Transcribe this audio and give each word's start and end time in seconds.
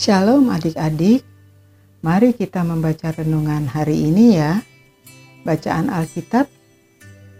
Shalom 0.00 0.48
adik-adik, 0.48 1.20
mari 2.00 2.32
kita 2.32 2.64
membaca 2.64 3.12
renungan 3.12 3.68
hari 3.68 4.08
ini 4.08 4.32
ya. 4.32 4.64
Bacaan 5.44 5.92
Alkitab 5.92 6.48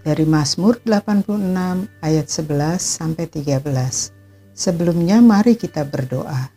dari 0.04 0.28
Mazmur 0.28 0.76
86 0.84 1.88
ayat 2.04 2.26
11 2.28 2.76
sampai 2.76 3.32
13. 3.32 3.64
Sebelumnya 4.52 5.24
mari 5.24 5.56
kita 5.56 5.88
berdoa. 5.88 6.52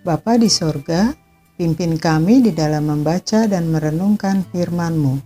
Bapa 0.00 0.40
di 0.40 0.48
sorga, 0.48 1.12
pimpin 1.60 2.00
kami 2.00 2.48
di 2.48 2.56
dalam 2.56 2.88
membaca 2.88 3.44
dan 3.44 3.68
merenungkan 3.68 4.48
firman-Mu. 4.48 5.20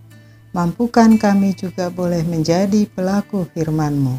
Mampukan 0.51 1.15
kami 1.15 1.55
juga 1.55 1.95
boleh 1.95 2.27
menjadi 2.27 2.91
pelaku 2.91 3.47
firman-Mu. 3.55 4.19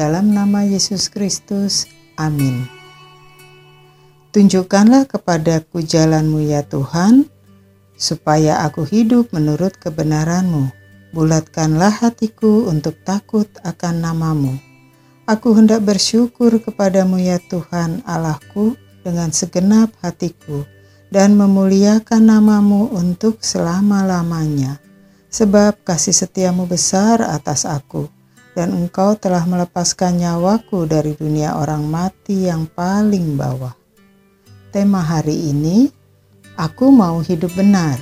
Dalam 0.00 0.32
nama 0.32 0.64
Yesus 0.64 1.12
Kristus, 1.12 1.84
amin. 2.16 2.75
Tunjukkanlah 4.36 5.08
kepadaku 5.08 5.80
jalanmu 5.80 6.44
ya 6.44 6.60
Tuhan, 6.60 7.24
supaya 7.96 8.68
aku 8.68 8.84
hidup 8.84 9.32
menurut 9.32 9.80
kebenaranmu. 9.80 10.68
Bulatkanlah 11.16 12.04
hatiku 12.04 12.68
untuk 12.68 13.00
takut 13.00 13.48
akan 13.64 14.04
namamu. 14.04 14.52
Aku 15.24 15.56
hendak 15.56 15.88
bersyukur 15.88 16.52
kepadamu 16.60 17.16
ya 17.16 17.40
Tuhan 17.48 18.04
Allahku 18.04 18.76
dengan 19.00 19.32
segenap 19.32 19.96
hatiku 20.04 20.68
dan 21.08 21.32
memuliakan 21.40 22.28
namamu 22.28 22.92
untuk 22.92 23.40
selama-lamanya. 23.40 24.76
Sebab 25.32 25.80
kasih 25.80 26.12
setiamu 26.12 26.68
besar 26.68 27.24
atas 27.24 27.64
aku 27.64 28.04
dan 28.52 28.76
engkau 28.76 29.16
telah 29.16 29.48
melepaskan 29.48 30.20
nyawaku 30.20 30.84
dari 30.84 31.16
dunia 31.16 31.56
orang 31.56 31.88
mati 31.88 32.52
yang 32.52 32.68
paling 32.68 33.40
bawah 33.40 33.85
tema 34.72 35.02
hari 35.02 35.50
ini, 35.52 35.90
aku 36.58 36.90
mau 36.90 37.22
hidup 37.22 37.52
benar. 37.54 37.98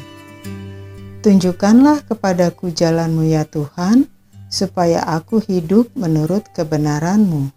Tunjukkanlah 1.24 2.04
kepadaku 2.04 2.72
jalanmu 2.72 3.24
ya 3.28 3.48
Tuhan, 3.48 4.08
supaya 4.52 5.02
aku 5.02 5.40
hidup 5.40 5.90
menurut 5.96 6.46
kebenaranmu. 6.52 7.50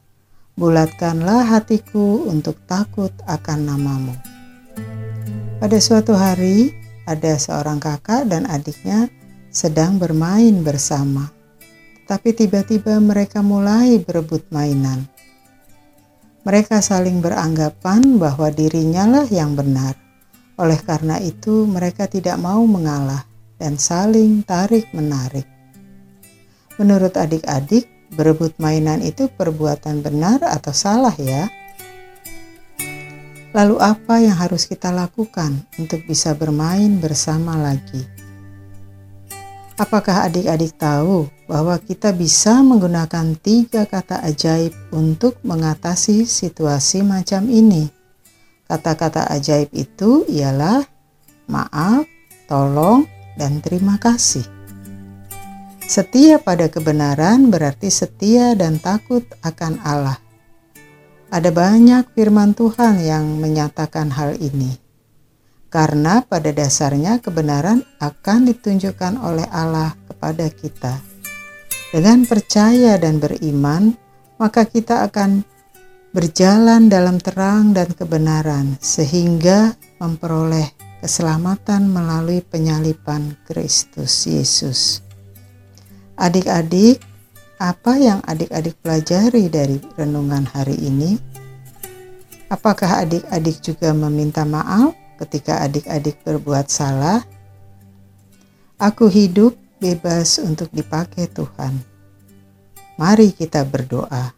Bulatkanlah 0.58 1.46
hatiku 1.46 2.26
untuk 2.26 2.58
takut 2.66 3.14
akan 3.30 3.60
namamu. 3.70 4.16
Pada 5.62 5.78
suatu 5.78 6.18
hari, 6.18 6.74
ada 7.06 7.38
seorang 7.38 7.78
kakak 7.78 8.26
dan 8.26 8.50
adiknya 8.50 9.10
sedang 9.54 10.02
bermain 10.02 10.66
bersama. 10.66 11.30
Tapi 12.08 12.32
tiba-tiba 12.34 12.98
mereka 13.04 13.44
mulai 13.44 14.00
berebut 14.00 14.48
mainan. 14.50 15.06
Mereka 16.48 16.80
saling 16.80 17.20
beranggapan 17.20 18.16
bahwa 18.16 18.48
dirinya 18.48 19.04
lah 19.04 19.28
yang 19.28 19.52
benar. 19.52 20.00
Oleh 20.56 20.80
karena 20.80 21.20
itu, 21.20 21.68
mereka 21.68 22.08
tidak 22.08 22.40
mau 22.40 22.64
mengalah 22.64 23.28
dan 23.60 23.76
saling 23.76 24.48
tarik-menarik. 24.48 25.44
Menurut 26.80 27.20
adik-adik, 27.20 27.92
berebut 28.16 28.56
mainan 28.64 29.04
itu 29.04 29.28
perbuatan 29.28 30.00
benar 30.00 30.40
atau 30.40 30.72
salah, 30.72 31.12
ya? 31.20 31.52
Lalu, 33.52 33.76
apa 33.84 34.24
yang 34.24 34.40
harus 34.40 34.72
kita 34.72 34.88
lakukan 34.88 35.52
untuk 35.76 36.08
bisa 36.08 36.32
bermain 36.32 36.96
bersama 36.96 37.60
lagi? 37.60 38.08
Apakah 39.78 40.26
adik-adik 40.26 40.74
tahu 40.82 41.30
bahwa 41.46 41.78
kita 41.78 42.10
bisa 42.10 42.66
menggunakan 42.66 43.38
tiga 43.38 43.86
kata 43.86 44.26
ajaib 44.26 44.74
untuk 44.90 45.38
mengatasi 45.46 46.26
situasi 46.26 47.06
macam 47.06 47.46
ini? 47.46 47.86
Kata-kata 48.66 49.30
ajaib 49.30 49.70
itu 49.78 50.26
ialah 50.34 50.82
maaf, 51.46 52.10
tolong, 52.50 53.06
dan 53.38 53.62
terima 53.62 54.02
kasih. 54.02 54.50
Setia 55.86 56.42
pada 56.42 56.74
kebenaran 56.74 57.54
berarti 57.54 57.94
setia 57.94 58.58
dan 58.58 58.82
takut 58.82 59.30
akan 59.46 59.78
Allah. 59.86 60.18
Ada 61.30 61.54
banyak 61.54 62.18
firman 62.18 62.58
Tuhan 62.58 62.98
yang 63.06 63.38
menyatakan 63.38 64.10
hal 64.10 64.42
ini 64.42 64.87
karena 65.78 66.26
pada 66.26 66.50
dasarnya 66.50 67.22
kebenaran 67.22 67.86
akan 68.02 68.50
ditunjukkan 68.50 69.22
oleh 69.22 69.46
Allah 69.54 69.94
kepada 70.10 70.50
kita. 70.50 70.98
Dengan 71.94 72.26
percaya 72.26 72.98
dan 72.98 73.22
beriman, 73.22 73.94
maka 74.42 74.66
kita 74.66 75.06
akan 75.06 75.46
berjalan 76.18 76.90
dalam 76.90 77.22
terang 77.22 77.78
dan 77.78 77.94
kebenaran, 77.94 78.74
sehingga 78.82 79.78
memperoleh 80.02 80.66
keselamatan 80.98 81.94
melalui 81.94 82.42
penyalipan 82.42 83.38
Kristus 83.46 84.26
Yesus. 84.26 85.06
Adik-adik, 86.18 87.06
apa 87.62 88.02
yang 88.02 88.26
adik-adik 88.26 88.74
pelajari 88.82 89.46
dari 89.46 89.78
renungan 89.94 90.42
hari 90.50 90.74
ini? 90.74 91.22
Apakah 92.50 93.06
adik-adik 93.06 93.62
juga 93.62 93.94
meminta 93.94 94.42
maaf 94.42 95.06
ketika 95.18 95.66
adik-adik 95.66 96.22
berbuat 96.22 96.70
salah, 96.70 97.26
aku 98.78 99.10
hidup 99.10 99.58
bebas 99.82 100.38
untuk 100.38 100.70
dipakai 100.70 101.30
Tuhan. 101.30 101.74
Mari 102.98 103.34
kita 103.34 103.66
berdoa. 103.66 104.34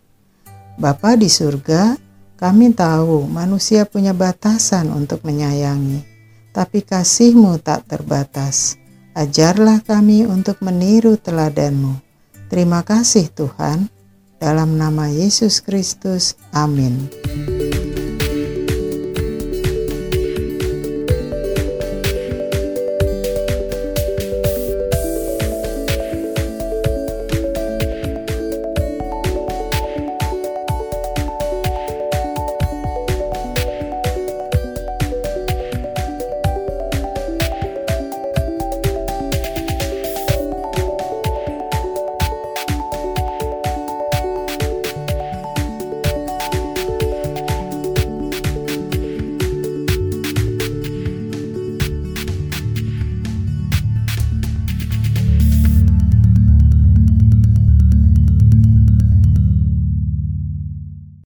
Bapa 0.80 1.20
di 1.20 1.28
surga, 1.28 1.96
kami 2.40 2.72
tahu 2.72 3.28
manusia 3.28 3.84
punya 3.84 4.16
batasan 4.16 4.92
untuk 4.96 5.28
menyayangi, 5.28 6.04
tapi 6.56 6.84
kasihmu 6.84 7.60
tak 7.60 7.88
terbatas. 7.88 8.80
Ajarlah 9.12 9.84
kami 9.84 10.24
untuk 10.24 10.64
meniru 10.64 11.20
teladanmu. 11.20 12.00
Terima 12.48 12.80
kasih 12.88 13.28
Tuhan. 13.28 13.92
Dalam 14.40 14.80
nama 14.80 15.12
Yesus 15.12 15.60
Kristus, 15.60 16.40
amin. 16.56 17.19